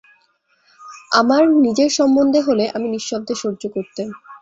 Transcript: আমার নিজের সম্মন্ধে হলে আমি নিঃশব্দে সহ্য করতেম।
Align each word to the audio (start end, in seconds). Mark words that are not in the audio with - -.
আমার 1.11 1.43
নিজের 1.65 1.89
সম্মন্ধে 1.97 2.39
হলে 2.41 2.65
আমি 2.75 2.87
নিঃশব্দে 2.89 3.33
সহ্য 3.35 3.63
করতেম। 3.75 4.07